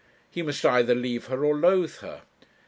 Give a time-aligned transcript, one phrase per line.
[0.31, 2.23] He must either leave her or loathe her.